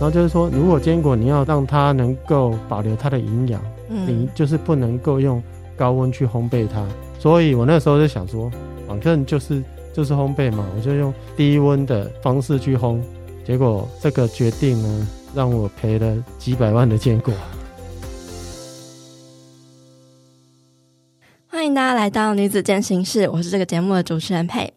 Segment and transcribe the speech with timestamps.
[0.00, 3.62] 然后就是说，如果坚果你要让它能够保留它的营养。
[4.06, 5.42] 你就是不能够用
[5.76, 6.86] 高温去烘焙它，
[7.18, 8.48] 所以我那时候就想说，
[8.86, 9.60] 反正就是
[9.92, 13.00] 就是烘焙嘛，我就用低温的方式去烘，
[13.44, 17.34] 结果这个决定呢，让我赔了几百万的坚果。
[21.48, 24.72] 欢迎大家来到女子健行室，我是这个节目的主持人佩。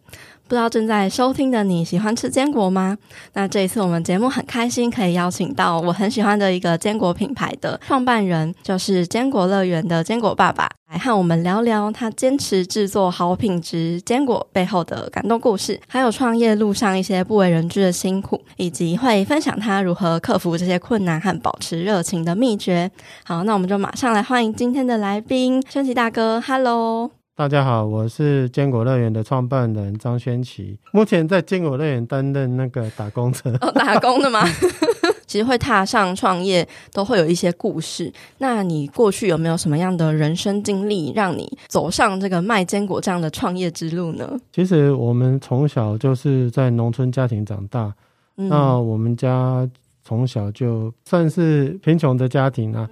[0.46, 2.96] 不知道正在收听的你喜欢吃坚果吗？
[3.32, 22.90] 那这一次我们节目很开心，可以邀请到我很喜欢的一个坚果品牌的创办人，就是坚果乐园的坚果爸爸，来和我们聊聊他坚持制作好品质坚果背后的感动故事，还有创业路上一些不为人知的辛苦，以及会分享他如何克服这些困难和保持热情的秘诀。
[23.24, 27.23] 好，那我们就马上来欢迎今天的来宾，轩奇大哥，Hello。
[27.36, 33.50] 大家好，我是坚果乐园的创办人张轩奇，目前在坚果乐园担任那个打工者。
[33.60, 34.40] 哦，打工的吗？
[35.26, 38.12] 其实会踏上创业都会有一些故事。
[38.38, 44.38] 那你过去有没有什么样的人生经历，让你走上这个卖坚果这样的创业之路呢？
[44.52, 47.92] 其实我们从小就是在农村家庭长大，
[48.36, 49.68] 嗯、那我们家
[50.04, 52.88] 从小就算是贫穷的家庭啊，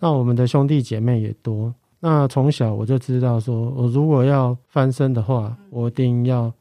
[0.00, 1.72] 那我们的兄弟姐妹也多。
[2.00, 6.52] 那从小我就知道，说我如果要翻身的话，我一定要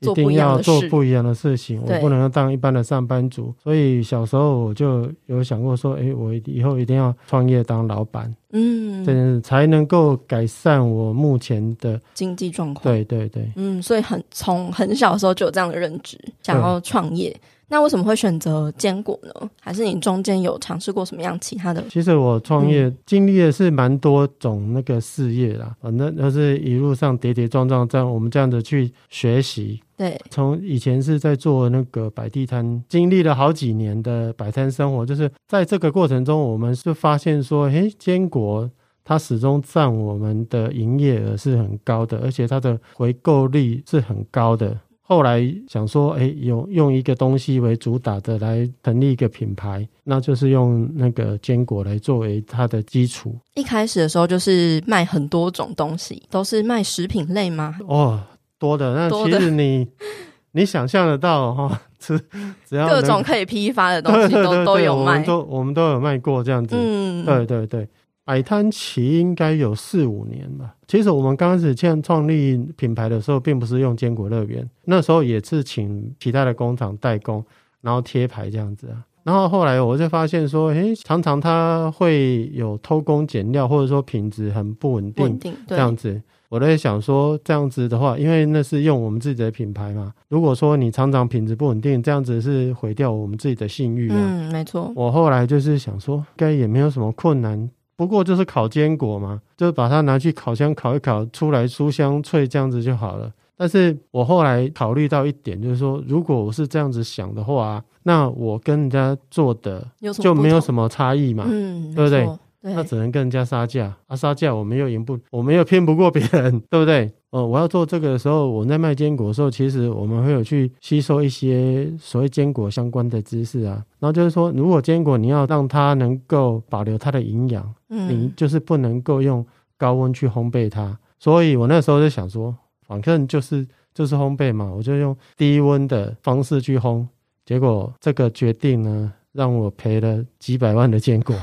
[0.00, 3.54] 一定要做不一样的事情，我不能当一般的上班族。
[3.62, 12.82] 所以小时候我就有想过说，哎，我以后一定要创业当老板，嗯，这样子才能够改善我目前的经济状况。
[12.82, 17.34] 对对对，嗯，所以很从很小的时候就有这样的认知，想要创业。
[17.72, 19.48] 那为什么会选择坚果呢？
[19.58, 21.82] 还是你中间有尝试过什么样其他的？
[21.88, 29.80] 其实我创业经历的是蛮多种那个事业啦，反正都是一路上跌跌撞撞，这样我们这样子去学习。
[29.96, 38.70] 对，从以前是在做那个摆地摊，经历了好几年的摆摊生活，就是在这个过程中，我们是发现说，诶，坚果
[39.02, 44.78] 它始终占我们的营业额是很高的，而且它的回购率是很高的。
[45.12, 53.36] 后来想说，哎，有用一个东西为主打的来成立一个品牌，那就是用那个坚果来作为它的基础。
[53.52, 57.76] 一开始的时候就是卖很多种东西，都是卖食品类吗？
[57.86, 58.22] 哦，
[58.58, 58.94] 多的。
[58.94, 59.86] 那其实你
[60.52, 62.18] 你想象得到 哈，只
[62.66, 66.74] 只要各种可以批发的东西都都有卖，我们都我们都有卖过这样子。
[66.78, 67.86] 嗯，对对对。
[68.32, 70.74] 摆摊期应该有四五年吧。
[70.88, 77.44] 其实我们刚开始建创立品牌的时候，并不是用坚果乐园，那时候也是请其他的工厂代工，
[77.82, 79.04] 然后贴牌这样子啊。
[79.24, 86.18] 然后后来我就发现说，诶，常常它会有偷工减料，或者说品质很不稳定，定这样子。
[86.48, 90.10] 我在想说，这样子的话，因为那是用我们自己的品牌嘛。
[90.30, 94.16] 如果说你常常品质不稳定，这样子是毁掉我们自己的信誉啊。
[94.16, 94.90] 嗯，没错。
[94.96, 97.68] 我后来就是想说，应该也没有什么困难。
[98.02, 103.32] 不过就是烤坚果嘛，就是把它拿去烤箱烤一烤，出来酥香脆这样子就好了。
[103.56, 109.86] 但是我后来考虑到一点，就是说，如果我是这样子想的话，那我跟人家做的
[110.20, 112.28] 就没有什么差异嘛，嗯，对不对？
[112.62, 117.12] 那只能跟人家杀价啊，杀价我们又赢不，我们又拼不过别人， 对不对？
[117.30, 123.82] 哦，我要做这个的时候，我在卖坚果的时候，其实我们会有去吸收一些所谓坚果相关的知识啊。
[123.98, 129.44] 然后就是说，如果坚果你要让它能够保留它的营养，嗯，你就是不能够用
[129.76, 130.96] 高温去烘焙它。
[131.18, 132.54] 所以我那时候就想说，
[132.86, 137.06] 反正就是就是烘焙嘛，我就用低温的方式去烘。
[137.46, 141.34] 结果这个决定呢，让我赔了几百万的坚果。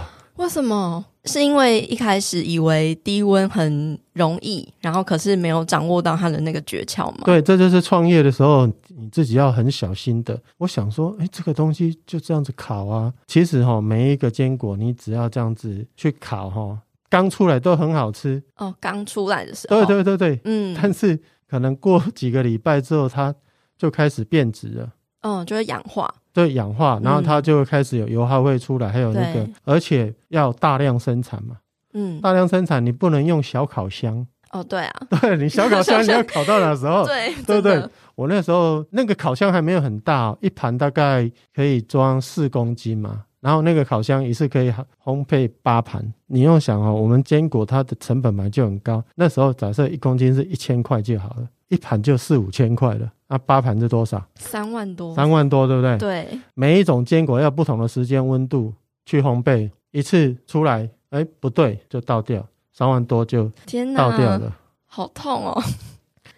[0.50, 1.06] 为什么？
[1.26, 7.20] 是因为一开始以为低温很容易，然后可是没有掌握到它的那个诀窍吗？
[7.24, 10.42] 对，这就是创业的时候你自己要很小心的。
[10.58, 13.14] 我想说，哎，这个东西就这样子烤啊。
[13.28, 16.80] 其实哈，每一个坚果你只要这样子去烤哈，
[17.12, 18.74] 刚出来都很好吃哦。
[18.80, 20.76] 刚出来的时候，对对对对，嗯。
[20.82, 23.36] 但是可能过几个礼拜之后，它
[23.78, 24.90] 就开始变质了。
[25.22, 26.12] 嗯，就会氧化。
[26.34, 31.58] 就氧化，然后它就会开始有油耗会出来，还有那个，而且要大量生产嘛。
[31.94, 34.26] 嗯，大量生产你不能用小烤箱。
[34.52, 37.06] 哦，对啊， 对你小烤箱你要烤到哪时候？
[37.08, 37.84] 对， 对不对？
[38.16, 43.24] 我那时候那个烤箱还没有很大，一盘大概可以装四公斤嘛。
[43.42, 44.70] 然后那个烤箱一次可以
[45.04, 46.04] 烘焙八盘。
[46.28, 53.12] 你用想哦，我们坚果它的成本本来就很高，那时候假设一公斤是一千块就好了，一盘就四五千块了。
[53.28, 54.24] 那八盘是多少？
[54.36, 55.16] 三万多。
[55.16, 55.98] 三万多，对不对？
[55.98, 56.40] 对。
[56.54, 58.74] 每一种坚果要不同的时间温度
[59.06, 62.46] 去烘焙，一次出来，哎，不对，就倒掉。
[62.72, 63.52] 三万多就
[63.96, 64.56] 倒掉了，
[64.86, 65.62] 好痛哦！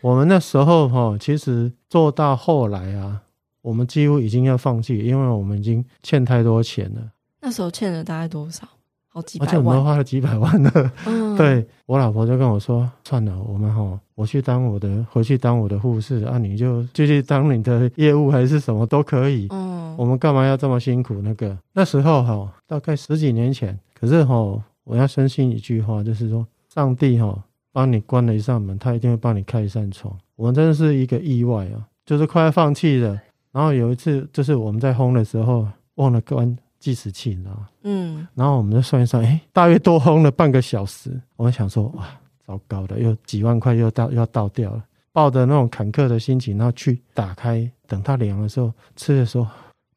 [0.01, 3.22] 我们那时候哈，其实做到后来啊，
[3.62, 7.12] 我们几乎已经要放弃，因为我们已经欠太多钱了。
[7.42, 8.68] 那时候欠了大概多少？
[9.13, 9.50] 好几百万。
[9.50, 10.92] 而且我们花了几百万了。
[11.06, 19.48] 嗯， 对，我老婆就跟我说：“算了，我们哈，我去当我的，回去当我的护士啊，你就继续当你的业务还是什么都可以。
[19.52, 21.22] 嗯，我们干嘛要这么辛苦？
[21.22, 30.13] 那个那时候哈，大概十几年前，可是哈。”我要深信一句话，就是说，上帝哈、哦、帮你关了一扇门，他一定会帮你开一扇窗。
[30.36, 33.18] 我们真的是一个意外啊，就是快要放弃了。
[33.52, 37.69] 然后有一次，就是我们在烘的时候忘了关计时器，你知道吗？
[37.83, 38.28] 嗯。
[38.36, 41.18] 然后我们就算一算，哎，大约多烘了半个小时。
[41.38, 42.06] 我们想说，哇，
[42.45, 44.83] 糟糕的，又几万块又倒又要倒掉了。
[45.13, 49.48] 抱着那种坎坷的心情，然后去打开，等它凉的时候吃的时候，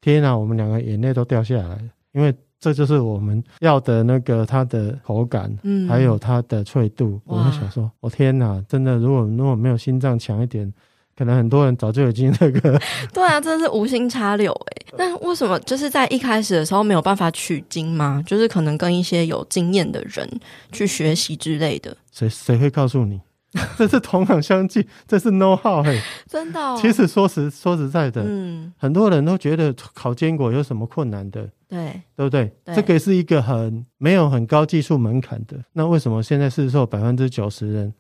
[0.01, 1.81] 天哪，我们两个眼泪都掉下来了，
[2.13, 2.33] 因为。
[2.61, 7.21] 这就是我们要的那个它的口感，嗯，还有它的脆度。
[7.27, 10.73] 我们想说，我天哪，真的，如果如果没有心脏强一点，
[11.17, 12.81] 可能很多人早就已经那个。
[13.13, 14.87] 对啊，真的是无心插柳哎。
[14.97, 18.23] 那为什么就是在一开始的时候没有办法取经吗？
[18.27, 20.29] 就是可能跟一些有经验的人
[20.73, 21.97] 去学习之类的。
[22.13, 23.21] 谁谁会告诉你？
[23.79, 25.97] 这是同行相忌，这是 know how 嘿，
[26.29, 26.77] 真的、哦。
[26.81, 32.53] 其实说实说实在的，嗯，很多人都觉得烤坚果有什么困难的，对，对不对？
[32.65, 35.57] 对，这个是一个很没有很高技术门槛的。
[35.73, 37.95] 那为什么现在市售百分之九十人？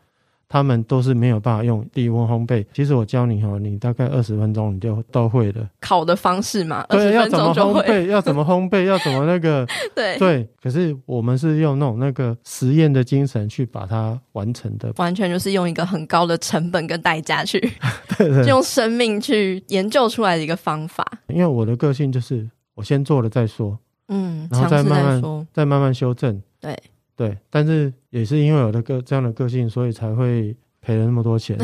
[0.54, 2.64] 他们都是没有办法用低温烘焙。
[2.72, 5.68] 其实我教你哦，你大概二十分钟你就都会了。
[5.80, 9.66] 烤的方式嘛，对，要怎么烘焙，要怎么烘焙， 要怎么那个，
[9.96, 10.48] 对对。
[10.62, 17.58] 可是我们是用那种那个实验的精神去把它完成的，完全就是用一个很高的成本跟代价去，
[18.16, 21.04] 对对，用生命去研究出来的一个方法。
[21.26, 26.78] 因为我的个性就是我先做了再说，嗯，然后再慢慢再，再慢慢修正，对。
[27.16, 31.58] 对，但是也是因为我的个这样的个性，所以才会赔了那么多钱。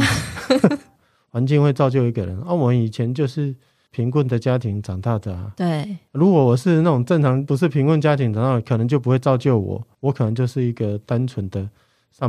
[1.31, 2.41] 环境会造就一个人。
[2.43, 3.55] 啊，我以前就是
[3.91, 5.53] 贫困的家庭长大的啊。
[5.57, 9.87] 对，如果我是那种正常不是贫困家庭长大的，可能就不会造就我。
[10.01, 11.69] 我可能就是一个单纯的。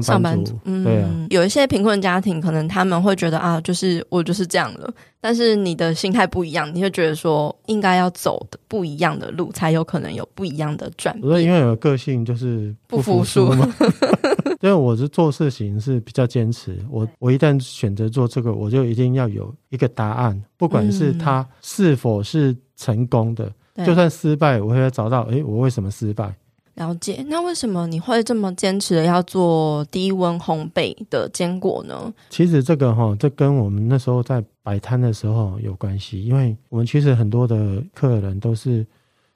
[0.02, 4.94] 上班族，嗯，对啊，有一些贫困家庭，可能他们会觉得啊，就是我就是这样了。
[5.20, 11.44] 但是你的心态不一样，你会觉得说应该要走的不一样的路，才有可能有不一样的转变。
[11.44, 13.68] 因为有个性就是不服输嘛。
[14.62, 26.32] 因为我是做事情是比较坚持，我我一旦选择做这个，我就一定要有一个答案，不管是他是否是成功的，嗯、就算失败，我会找到，诶，我为什么失败？
[26.76, 32.12] 了解，那为什么你会这么坚持的要做低温烘焙的坚果呢？
[32.30, 38.86] 其实这个哈，这跟我们那时候在摆摊的时候有关系，因为我们其实很多的客人都是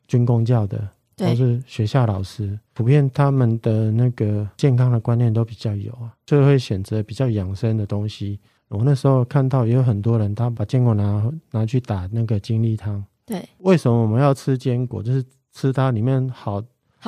[0.08, 0.88] 军工教的，
[1.18, 8.40] 都是学校老师，普遍他们的那个健康的观念都比较有啊，就会选择比较养生的东西。
[8.70, 13.04] 我那时候看到也有很多人，他把坚果拿拿去打那个精力汤。
[13.26, 15.04] 对，为什么我们要吃坚果？
[15.04, 15.24] 就是
[15.54, 16.64] 吃它里面好。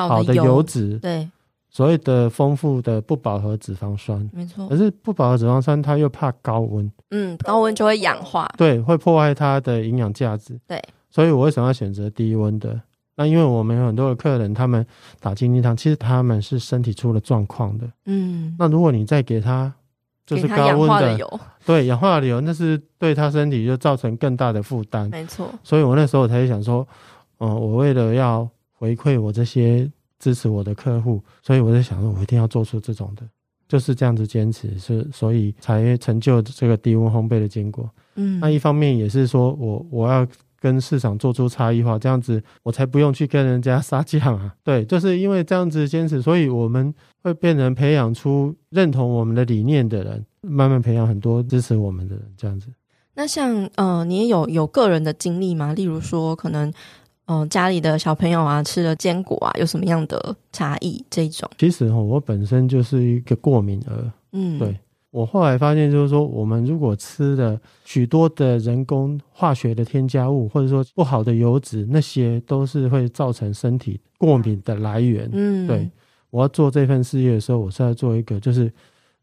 [0.06, 1.30] 好的油脂，对，
[1.70, 4.68] 所谓的丰富的不饱和脂肪酸，没错。
[4.68, 10.82] 可是不饱和脂肪酸它又怕高温，嗯，高温就会氧化，对，会破坏它的营养价值，对。
[11.10, 12.80] 所以我为什么要选择低温的？
[13.16, 14.86] 那因为我们有很多的客人，他们
[15.20, 18.56] 打精力汤，其实他们是身体出了状况的，嗯。
[18.60, 19.74] 那如果你再给他
[20.26, 25.50] 就是高温的油，对，氧化的油，那是对他身体就造成更大的负担，没错。
[25.64, 26.88] 所以我那时候才想说，
[27.40, 28.48] 嗯，我为了要。
[28.80, 33.24] 回馈我这些支持我的客户，所以我在想说，我一定要做出这种的，
[33.68, 37.90] 就是这样子坚持，是所以才成就这个低温烘焙的坚果。
[38.16, 40.26] 嗯，那一方面也是说我我要
[40.60, 44.56] 跟市场做出差异化，这样子我才不用去跟人家杀价啊。
[44.64, 46.94] 对，就是因为这样子坚持，所以我们
[47.24, 52.68] 会变成培养出认同我们的理念的人，慢慢培养很多支持我们的人，这样子。
[53.16, 55.74] 那像呃，你也有有个人的经历吗？
[55.74, 56.72] 例如说可能。
[57.28, 61.04] 嗯、呃，家里的小朋友啊，吃的坚果啊，有什么样的差异？
[61.10, 64.78] 这种其实哈，我本身就是一个过敏儿，嗯，对，
[65.12, 75.30] 我后来发现，就是说，我们如果吃的许多的人工化学的添加物，或者说不好的油脂，那些都是会造成身体过敏的来源。
[75.34, 75.90] 嗯，对，
[76.30, 78.72] 我要做这份事业的时候，我是要做一个，就是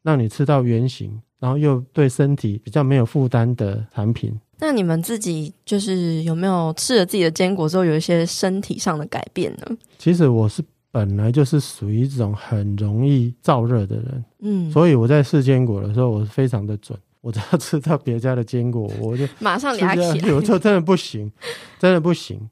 [0.02, 4.38] 让你吃到原型，然后又对身体比较没有负担的产品。
[4.58, 9.76] 那你们自己就是有没有吃了自己的坚果之后，有一些身体上的改变呢？
[9.99, 10.62] 其实我是。
[10.94, 16.96] 本来就是属于这种很容易燥热的人，嗯，所以我在试坚果的时候，我是非常的准。
[17.20, 21.32] 我只要吃到别家的坚果，我就马上拿起来，我就真的不行，
[21.80, 22.49] 真的不行。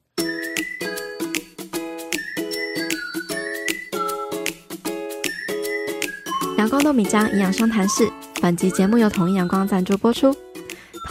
[6.59, 8.11] 阳光糯米浆营养商谈室，
[8.43, 10.35] 本集节目由统一阳光赞助播出。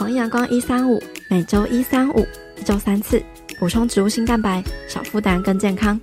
[0.02, 2.26] 统一阳光一三五，每周一三五，
[2.60, 3.22] 一周三次，
[3.60, 5.98] 补充植物性蛋白，少负担更健康。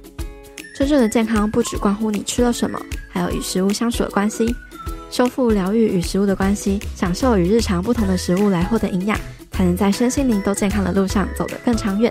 [0.74, 2.79] 真正的健康不只关乎你吃了什么，
[3.10, 4.56] 还有与食物相处的关系。
[5.12, 9.20] 修复、疗愈与食物的关系，享受与日常不同的食物来获得营养，
[9.51, 12.10] 才能在身心灵都健康的路上走得更长远。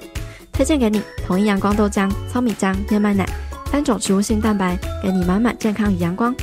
[0.53, 3.27] 推荐给你统一阳光豆浆、糙米浆、燕麦奶
[3.73, 6.37] 三种植物性蛋白，给你满满健康与阳光。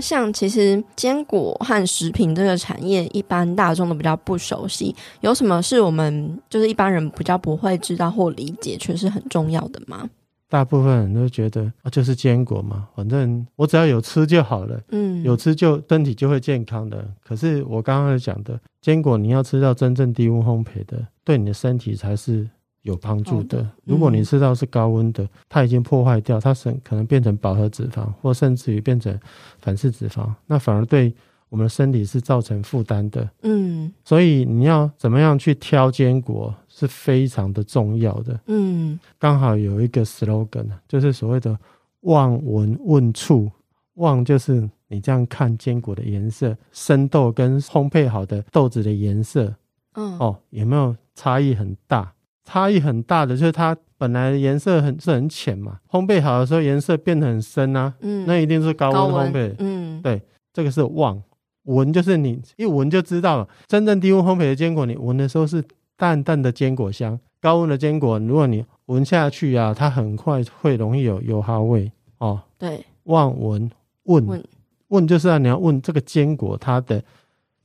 [0.00, 4.94] 像其实坚果和食品这个产业，一般大众都比较不熟悉。
[5.20, 10.08] 有什么是我们就是一般人比较不会知道或理解，却是很重要的吗？
[10.48, 14.80] 大部分人都觉得啊，就是坚果嘛，反正我只要有吃就好了。
[14.90, 17.08] 嗯，有吃就身体就会健康的。
[17.22, 22.48] 可是我刚刚讲的坚果，你要吃到真正低温烘焙的，对你的身体才是。
[22.82, 23.68] 有帮助的。
[23.84, 29.18] 如果你吃到是高温的，它已经破坏掉，它是可能变成饱和脂肪，或甚至于变成
[29.60, 31.14] 反式脂肪，那反而对
[31.48, 33.28] 我们的身体是造成负担的。
[33.42, 38.40] 嗯，所以你要怎么样去挑坚果是非常的重要的。
[38.46, 41.58] 嗯，刚好有一个 slogan，就是所谓的
[42.00, 43.50] 望闻问触。
[43.94, 49.54] 望就是你这样看坚果的颜色，生豆跟烘焙好的豆子的颜色，
[49.94, 52.10] 嗯，哦，有没有差异很大？
[52.50, 60.20] 差异很大的就是它本来的颜色很是很浅嘛，烘焙好的时候颜色变得很深啊，嗯，那一定是高温烘焙，嗯，对，
[60.52, 61.22] 这个是望
[61.64, 65.62] 闻，就是你一闻就知道了，真正低温烘焙的坚果，你闻的时候是
[65.96, 71.92] 淡淡的坚果香，高温的坚果，如果你闻下去啊，它很快会容易有油耗味。
[72.18, 72.40] 哦。
[72.58, 73.70] 对，望闻
[74.04, 74.26] 问。
[74.26, 74.44] 问，
[74.88, 77.00] 问就是啊，你要问这个坚果它的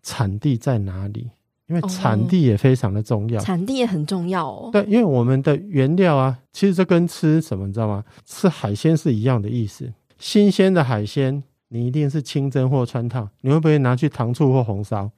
[0.03, 1.31] 产地在哪里。
[1.67, 4.69] 因为产地也非常的重要，哦，产地也很重要哦。
[4.71, 8.03] 对，因为我们的原料啊，其实这跟吃什么你知道吗？
[8.25, 9.91] 吃海鲜是一样的意思。
[10.19, 15.09] 新鲜的海鲜，你一定是清蒸或穿烫，你会不会拿去糖醋或红烧？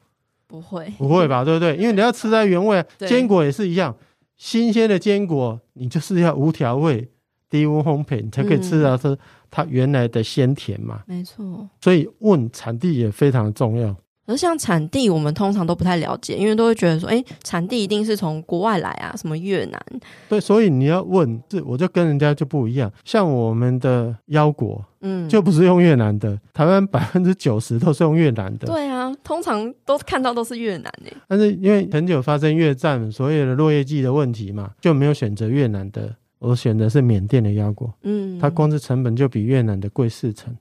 [0.48, 1.44] 不会，不会吧？
[1.44, 1.76] 对不对？
[1.78, 2.84] 因为你要吃在原味。
[3.00, 3.94] 坚果也是一样，
[4.38, 7.10] 新鲜的坚果，你就是要无调味、
[7.50, 9.18] 低温烘焙，你才可以吃到它
[9.52, 11.04] 它原来的鲜甜嘛。
[11.06, 11.68] 没错。
[11.82, 13.94] 所以问产地也非常重要。
[14.28, 19.82] 而像产地，我们通常都不太了解，因为都会觉得说，哎，产地一定是从国外来啊，什么越南。
[20.28, 22.92] 对，所以你要问，这我就跟人家就不一样。
[23.06, 28.68] 像我们的腰果，嗯，就不是用越南的，台湾百分之九十都是用越南的。
[28.68, 31.14] 对啊，通常都看到都是越南诶。
[31.30, 37.94] 但是因为很久发生越战，所有的落叶季的问题嘛，就没有选择越南的，我选的是缅甸的腰果。
[38.04, 40.54] 嗯，它光是成本就比越南的贵四成。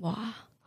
[0.00, 0.16] 哇。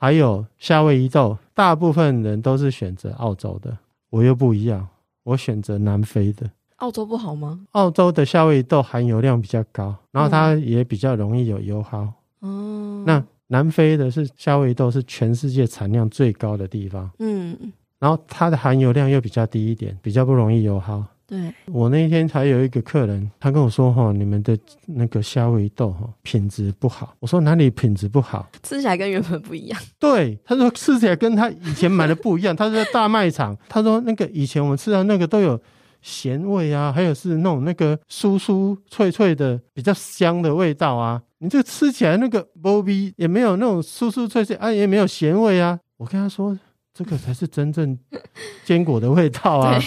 [0.05, 3.75] 还有夏威夷豆，大部分人都是选择澳洲的，
[4.11, 4.87] 我又不一样，
[5.23, 6.47] 我选择南非的。
[6.75, 7.65] 澳洲不好吗？
[7.71, 12.01] 澳洲的夏威夷豆含油量比较高，然后它也比较容易有油耗。
[12.01, 17.09] 哦、嗯，那南非的是夏威夷豆是全世界产量最高的地方。
[17.17, 17.57] 嗯，
[17.97, 21.03] 然后它的含油量又比较低一点，比较不容易油耗。
[21.27, 24.55] 对，我那天才有一个客人，他跟我说：“哈，你们的
[24.85, 28.47] 那个虾味豆哈品质不好。”我说：“哪里品质不好？
[28.61, 32.55] 吃起来跟原本不一样。”对，他说吃起来跟他以前买的不一样。
[32.55, 35.59] 他说在大卖场，他说那个以前我们吃的那个都有
[36.03, 41.19] 咸味啊，还有是那种那个酥酥脆脆的比较香的味道啊。
[41.39, 45.79] 你这个吃起来那个波比也没有那种酥酥脆脆啊，也没有咸味啊。
[45.97, 46.55] 我跟他说。
[46.95, 47.97] 这个才是真正
[48.63, 49.77] 坚果的味道啊，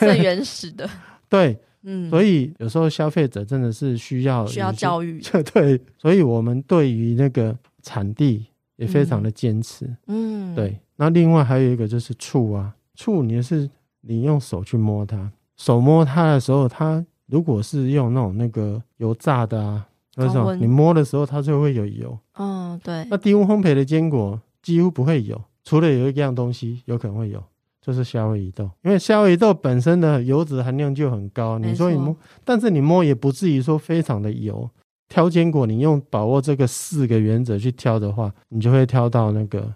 [0.00, 0.90] 最原始的。
[1.30, 5.22] 对， 嗯，所以有时候消费者真的是需要需要教育。
[5.54, 9.88] 对，所以我们对于那个产地也非常的坚持。
[10.08, 10.76] 嗯，对。
[10.96, 19.86] 那另外还有一个就是醋啊，醋你是你用手去摸它，手摸它的时候，它如果是用那种那个油炸的啊，
[20.16, 22.18] 那种你摸的时候它就会有油。
[22.36, 23.06] 嗯，对。
[23.08, 25.40] 那低温烘焙的坚果几乎不会有。
[25.68, 27.44] 除了有一样东西有可能会有，
[27.82, 34.70] 就是夏威夷豆，因为夏威夷豆本身的油脂含量就很高，你说你摸，但是你摸也不至于说非常的油。
[35.10, 39.70] 挑坚果，你用把握这个四个原则去挑的话，你就会挑到那个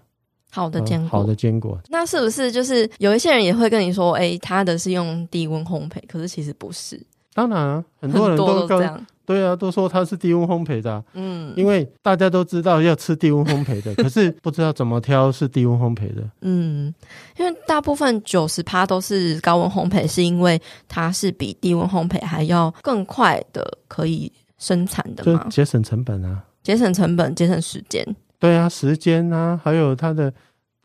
[0.49, 1.05] 好的坚果。
[1.05, 6.99] 呃、好的坚果，那是不是就是有一些人也会跟你说，哎、欸，他的是用低温烘焙，可是其实不是。
[7.33, 9.05] 当然啊，很多人都，都这样。
[9.25, 16.93] 对啊，都说它是低温烘焙的，嗯，因为大家都知道要吃低温烘焙的， 可是不知道怎么挑是低温烘焙的，嗯，
[17.37, 28.05] 因为大部分九十趴都是高温烘焙，是因为它是比低温烘焙还要更快的可以生产的嘛，就节省成本啊，节省成本，节省时间，
[28.37, 30.33] 对啊，时间啊，还有它的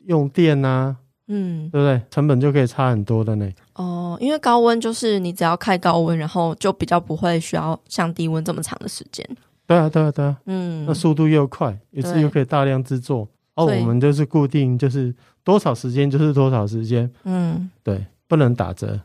[0.06, 0.94] 用电啊。
[1.28, 2.00] 嗯，对不对？
[2.10, 3.48] 成本就可以差很多的呢。
[3.74, 9.24] 哦，因为高温就是你只要开高温，然后就比较不会需要像低温这么长的时间。
[9.66, 10.36] 对啊，对啊，对啊。
[10.46, 13.28] 嗯，那速度又快，一次又可以大量制作。
[13.54, 17.10] 哦，我们就是固定，就是多少时间就是多少时间。
[17.24, 18.98] 嗯，对，不能打折。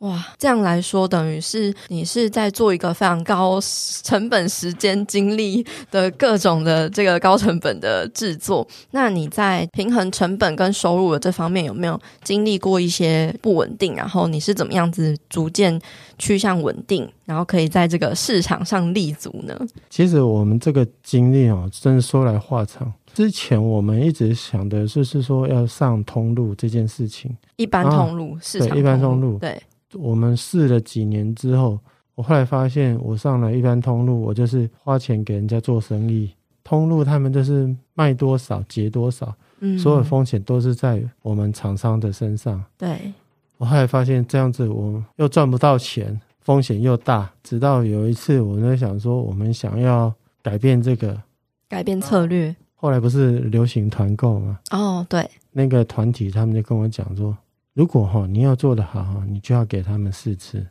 [0.00, 3.58] 哇，这样来说，等于是你是在做一个非常高
[4.02, 8.66] 成本、时间、精力的各种的这个高成本的制作。
[8.90, 13.94] 那你在平衡成本跟收入的这方面，有没有经历过一些不稳定？
[13.94, 15.80] 然后你是怎么样子逐渐
[16.18, 19.58] 趋向稳定，然后可以在这个市场上立足呢？
[19.88, 22.92] 其实我们这个经历啊，真的说来话长。
[23.14, 29.58] 之前我们一直想的就是说要上通路这件事情，一般通路、啊、市场，对，一般通路，对。
[29.94, 31.78] 我们试了几年之后，
[32.14, 36.30] 我后来发现，我上了一般通路，我就是花钱给人家做生意。
[36.64, 42.60] 通路他们就是卖多少结多少，嗯，所有风险都是在我们厂商的身上。
[42.76, 43.12] 对，
[43.56, 47.30] 我后来发现这样子，我又赚不到钱，风险又大。
[47.44, 50.12] 直到有一次，我在想说，我们想要
[50.42, 51.22] 改变这个，
[51.68, 52.54] 改变策略。
[52.74, 54.58] 后来不是流行团购吗？
[54.72, 57.36] 哦，对，那个团体他们就跟我讲说。
[57.76, 60.66] 如果哈你要做得好哈，你就要给他们试吃，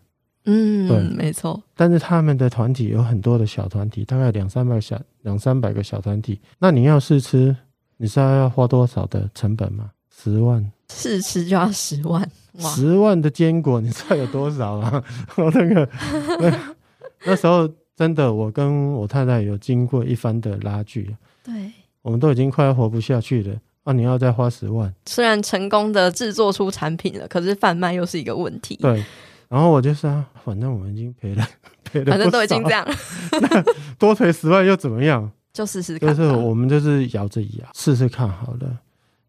[0.45, 1.61] 嗯，对，没错。
[1.75, 7.55] 但是他们的团体有很多的小团体，大概两三百小两三百个小团体，那你要试吃，
[7.97, 9.91] 你知道要花多少的成本吗？
[10.09, 15.03] 十万，试吃就要十万，哇，十万的坚果，你知道有多少吗？
[15.37, 15.87] 我那个
[16.39, 16.75] 那
[17.23, 21.53] 那时候真的，我跟我太太有经过一番的拉锯，对，
[22.01, 23.55] 我们都已经快要活不下去了。
[23.85, 23.93] 啊！
[23.93, 28.75] 你要再花十万，虽然成功的制作出产品了，可是贩卖又是一个问题。
[28.77, 29.03] 对，
[29.47, 31.47] 然后我就是啊，反正我们已经赔了，
[31.85, 32.85] 赔了，反正都已经这样，
[33.41, 33.63] 那
[33.97, 35.31] 多赔十万又怎么样？
[35.53, 36.09] 就试试看。
[36.09, 38.77] 就是我们就是咬着牙试试看好了。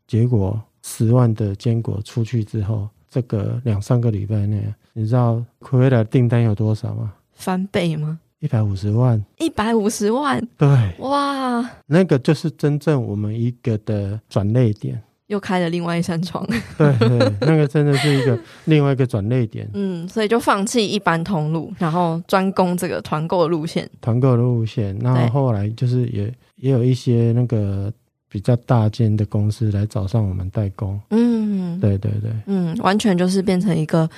[0.07, 4.64] 结果十万的坚果出去之后，这个两三个礼拜内，
[4.95, 7.12] 你知道回来订单有多少吗？
[7.35, 8.19] 翻倍吗？
[8.40, 10.68] 一百五十万，一百五十万，对，
[10.99, 16.46] 哇，那个就是真正我们一个的转捩点，又开了另外一扇窗。
[16.77, 19.66] 对对，那个真的是一个另外一个转捩点。
[19.72, 23.88] 嗯，所以就放弃一般通路，然后专攻这个团购的路线。
[24.03, 27.90] 团购的路线，然后后来就是也也有一些那个
[28.29, 31.01] 比较大间的公司来找上我们代工。
[31.09, 34.09] 嗯，对对对，嗯，完全就是变成一个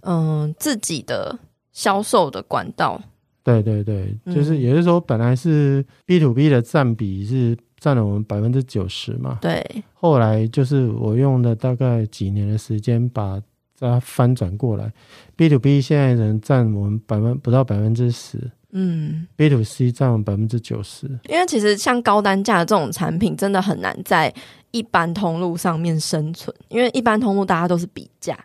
[0.00, 1.38] 嗯、呃、自己的
[1.72, 3.00] 销售的管道。
[3.48, 9.38] 对对对，就是也就是说，本来是 B to B 的占比是占了我们百分之九十嘛。
[9.40, 9.64] 对。
[9.94, 13.40] 后来就是我用了大概几年的时间把
[13.78, 14.92] 它翻转过来
[15.34, 18.38] ，B to B 现在能占我们百分不到百分之十。
[18.72, 19.26] 嗯。
[19.34, 21.06] B to C 占我们百分之九十。
[21.30, 24.30] 因为其实像高单价的这种产品，真的很难在
[24.72, 28.38] 一般通路上面生存，因为一般通路大家都是比价，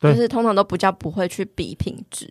[0.00, 2.28] 就是通常都不叫不会去比品质。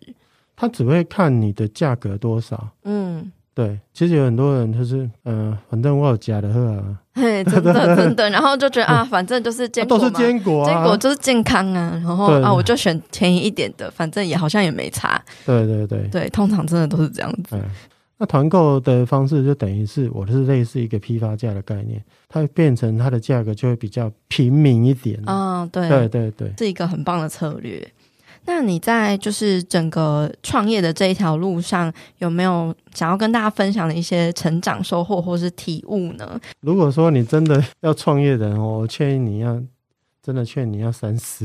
[0.60, 16.08] 他只会看你的价格多少，嗯，对，其实有很多人就是，嗯、呃，反正我有假的喝啊，嘿， 真的真的，然后就觉得啊，反正就是坚果嘛，都是坚果啊，坚果就是健康啊，然后啊，我就选便宜一点的，反正也好像也没差，对对对。
[16.08, 17.54] 对，通常真的都是这样子。
[17.54, 17.62] 嗯、
[18.18, 25.20] 那团购的方式就等于是我是类似一个批发价的概念，它变成它的价格就会比较平民一点。
[25.24, 25.88] 啊、哦，对。
[25.88, 27.88] 对对对，是一个很棒的策略。
[28.48, 36.40] 那你在就是整个创业的这一条路上，有没有想要跟大家分享的一些成长收获或是体悟呢？
[36.60, 39.62] 如果说你真的要创业的人，我劝你要
[40.22, 41.44] 真的劝你要三思。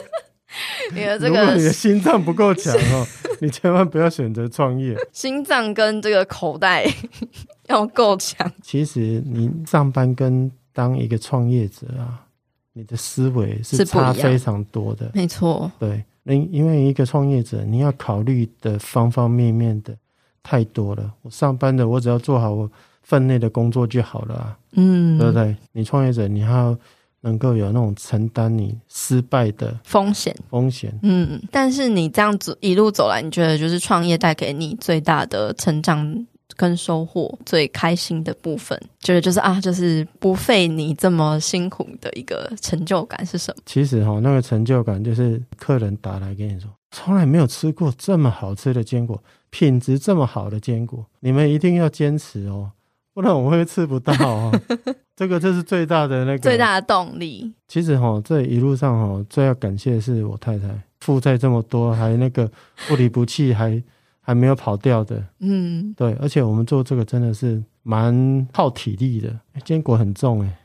[0.92, 3.06] 你的这个，如果你的心脏不够强哦，
[3.40, 4.94] 你千万不要选择创业。
[5.12, 6.84] 心脏跟这个口袋
[7.68, 8.52] 要够强。
[8.62, 12.26] 其实你上班跟当一个创业者啊，
[12.74, 15.10] 你的思维是差非常多的。
[15.14, 16.04] 没错，对。
[16.24, 19.96] 因因为一个创业者，你要考虑的方方面面的
[20.42, 21.12] 太多了。
[21.22, 22.70] 我上班的，我只要做好我
[23.02, 24.58] 分内的工作就好了啊。
[24.72, 25.56] 嗯，对不对？
[25.72, 26.76] 你创业者，你还要
[27.22, 30.92] 能够有那种承担你失败的风险风险。
[31.02, 36.26] 嗯，但是你这样子一路走来，你觉得就是创业带给你最大的成长
[36.60, 43.62] 跟收获，最开心的部分，觉得就是啊，就是不费你这么辛苦的一个成就感是什么？
[43.64, 52.72] 其实哈，那个成就感就是客人打来跟你说，从来没有吃过这么好吃的坚果，品质这么好的坚果，你们一定要坚持哦。
[53.14, 54.52] 不然我会吃不到哦，
[55.16, 57.50] 这个就是最大的那个最大的动力。
[57.66, 60.68] 其实哈，这一路上哈，最要感谢的是我太太，
[61.00, 62.50] 负债这么多，还那个
[62.86, 63.82] 不离不弃，还
[64.20, 65.24] 还没有跑掉的。
[65.40, 70.58] 嗯，对，而且我们做这个真的是蛮耗体力的，坚果很重哎。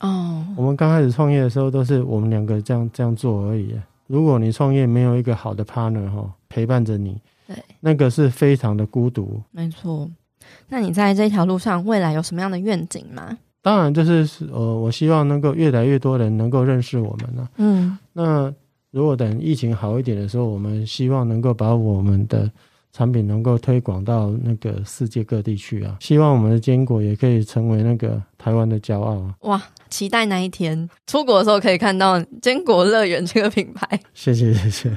[0.00, 3.74] 哦，我们刚开始创业的时候都是我们两个这样这样做而已。
[4.06, 9.40] 如果你创业没有一个好的 partner 哈，陪伴着你，对，那个是非常的孤独。
[9.50, 10.10] 没错。
[10.68, 13.38] 那你在这条路上未来有什么样的愿景吗？
[13.62, 17.50] 当然，就是呃，我希望能够越来越多人能够认识我们了。
[17.56, 18.52] 嗯，那
[18.90, 22.50] 如果等疫情好一点的时候，我们希望能够把我们的
[22.96, 25.96] 产品能够推广到那个世界各地去啊！
[25.98, 29.34] 希望我们的坚果也可以成为那个台湾的骄傲啊！
[29.40, 33.98] 哇，期待那一天出国的时候可以看到坚果乐园这个品牌。
[34.14, 34.96] 谢谢谢谢，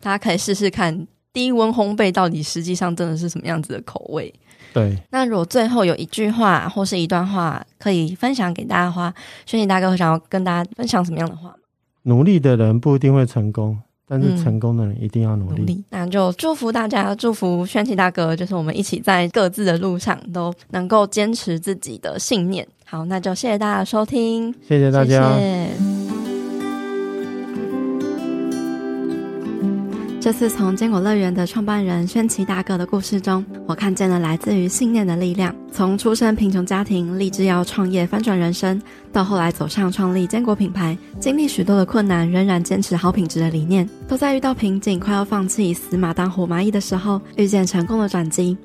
[0.00, 4.34] 大家可以试试看低温烘焙到底实际上真的是什么样子的口味。
[4.72, 9.14] 对，那如果最后有一句话或是一段话可以分享给大家的话，
[9.46, 11.54] 轩逸大哥会想要跟大家分享什么样的话？
[12.02, 15.56] 努力的人不一定会成功，但是成功的人一定要努力。
[15.56, 15.84] 嗯、努力。
[15.90, 22.66] 那就祝福大家，祝福轩奇大哥，就是我们一起在各自的路上都能够坚持自己的信念。
[22.84, 25.32] 好，那就谢谢大家收听，谢谢大家。
[25.34, 25.93] 谢谢
[30.24, 35.54] 这次从坚果乐园的创办人轩奇大哥的故事中，我看见了来自于信念的力量。
[35.70, 38.80] 从出身贫穷家庭，立志要创业翻转人生，
[39.12, 48.56] 到后来走上创立坚果品牌，经历许多的困难，仍然坚持好品质的理念，都在遇到瓶颈、快要放弃、死马当活蚂蚁的时候，遇见成功的转机。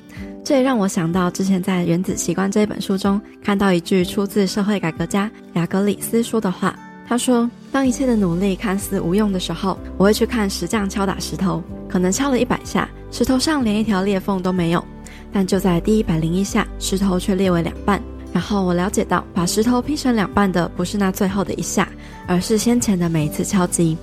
[0.45, 6.73] 这也让我想到之前在《原子习惯》这一本书中看到一句出自社会改革家亚格里斯说的话。
[7.09, 14.85] 他说：“当一切的努力看似无用的时候，我会去看石匠敲打石头，可能敲了一百下，石头上连一条裂缝都没有。
[15.33, 17.99] 但就在第一百零一下，石头却裂为两半。
[18.31, 21.89] 然后我了解到，把石头劈成两半的不是那最后的一下，
[22.27, 23.97] 而是先前的每一次敲击。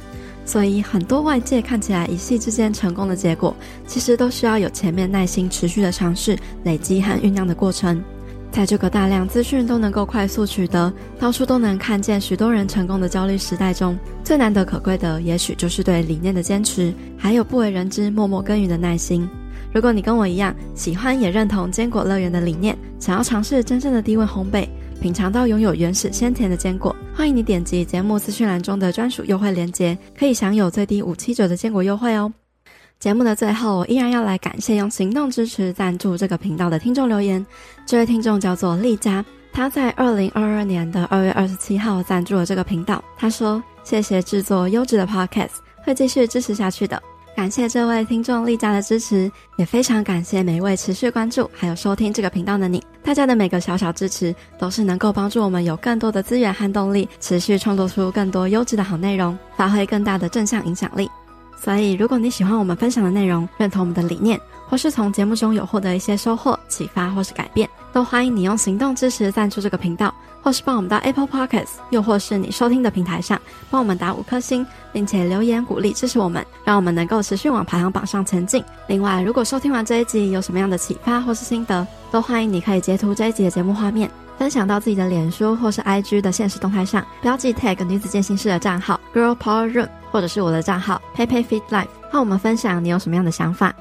[0.45, 3.55] 所以，很多外界看起来一夕之间成功的结果，
[3.87, 8.03] 其实都需要有前面耐心持续的尝试、累积和酝酿的过程。”
[8.57, 19.29] 在这个大量资讯都能够快速取得，到处都能看见许多人成功的焦虑时代中，最难得可贵的，也许就是对理念的坚持，还有不为人知默默耕耘的耐心。
[19.75, 24.67] 如果你跟我一样，喜欢也认同坚果乐园的理念，想要尝试真正的低温烘焙，
[25.03, 32.33] 品尝到拥有原始鲜甜的坚果，欢迎你点击节目资讯栏中的专属优惠链接，可以享有最低五七折的坚果优惠哦。
[32.99, 37.45] 节目的最后，我依然要来感谢用行动支持赞助这个频道的听众留言。
[37.85, 43.05] 这位听众叫做丽佳，他在二零二二年的二月二十七号赞助了这个频道。
[43.17, 47.01] 他说：“谢谢制作优质的 Podcast，会继续支持下去的。”
[47.37, 52.83] 感谢这位听众丽佳的支持，也非常感谢每一位持续关注还有收听这个频道的你。
[53.05, 61.11] 大家的每个小小支持，都是能够帮助我们有更多的资源和动力，持续创作出更多优质的好内容，发挥更大的正向影响力。
[61.59, 73.41] 所以，如果你喜欢我们分享的内容，认同我们的理念，或是从节目中有获得一些收获、启发或是改变，都欢迎你用行动支持赞助这个频道，或是帮我们到 Apple Podcasts，又或是你收听的平台上
[73.71, 78.63] 帮我们打五颗星，并且留言鼓励支持我们，让我们能够持续往排行榜上前进。
[78.87, 84.11] 另外，如果收听完这一集有什么样的启发或是心得，都欢迎你可以截图这一集的节目画面。
[84.39, 93.75] 分享到自己的脸书或是 IG 的现实动态上，标记 tag 女子健心室的账号 Girl Power Room，或者是我的账号 Pepe Fit Life，和我们分享你有什么样的想法。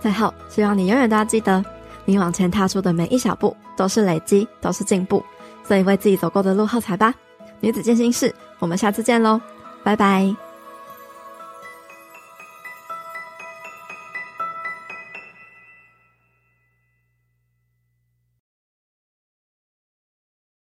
[0.00, 1.64] 最后，希望你永远都要记得，
[2.04, 5.24] 你往前踏出的每一小步都是累积，都是进步，
[5.64, 7.12] 所以为自己走过的路喝彩吧。
[7.60, 9.40] 女子健心室，我们下次见喽，
[9.82, 10.47] 拜拜。